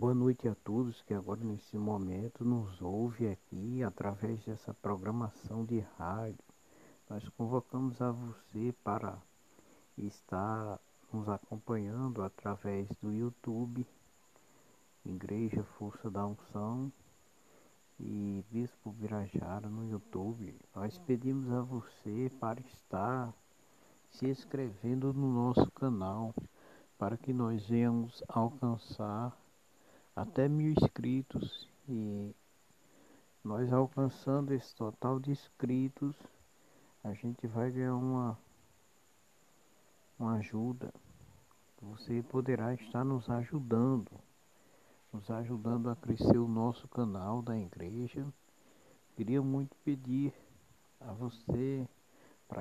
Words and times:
Boa 0.00 0.14
noite 0.14 0.48
a 0.48 0.54
todos 0.54 1.02
que 1.02 1.12
agora 1.12 1.44
nesse 1.44 1.76
momento 1.76 2.42
nos 2.42 2.80
ouve 2.80 3.28
aqui 3.28 3.82
através 3.82 4.42
dessa 4.46 4.72
programação 4.72 5.62
de 5.62 5.80
rádio. 5.98 6.42
Nós 7.06 7.28
convocamos 7.36 8.00
a 8.00 8.10
você 8.10 8.74
para 8.82 9.18
estar 9.98 10.80
nos 11.12 11.28
acompanhando 11.28 12.22
através 12.22 12.88
do 13.02 13.12
YouTube, 13.12 13.86
Igreja 15.04 15.62
Força 15.76 16.10
da 16.10 16.24
Unção 16.24 16.90
e 17.98 18.42
Bispo 18.50 18.92
Virajara 18.92 19.68
no 19.68 19.84
YouTube. 19.84 20.58
Nós 20.74 20.96
pedimos 20.96 21.52
a 21.52 21.60
você 21.60 22.32
para 22.40 22.58
estar 22.62 23.34
se 24.08 24.26
inscrevendo 24.26 25.12
no 25.12 25.30
nosso 25.30 25.70
canal 25.72 26.34
para 26.96 27.18
que 27.18 27.34
nós 27.34 27.68
venhamos 27.68 28.24
alcançar 28.28 29.36
até 30.20 30.48
mil 30.48 30.72
inscritos 30.72 31.66
e 31.88 32.34
nós 33.42 33.72
alcançando 33.72 34.52
esse 34.52 34.74
total 34.74 35.18
de 35.18 35.30
inscritos 35.30 36.14
a 37.02 37.14
gente 37.14 37.46
vai 37.46 37.70
ganhar 37.70 37.96
uma 37.96 38.38
uma 40.18 40.34
ajuda. 40.34 40.92
Você 41.80 42.22
poderá 42.22 42.74
estar 42.74 43.02
nos 43.02 43.30
ajudando 43.30 44.10
nos 45.10 45.30
ajudando 45.30 45.88
a 45.88 45.96
crescer 45.96 46.38
o 46.38 46.46
nosso 46.46 46.86
canal 46.88 47.40
da 47.40 47.58
igreja. 47.58 48.26
Queria 49.16 49.40
muito 49.40 49.74
pedir 49.84 50.32
a 51.00 51.12
você 51.12 51.88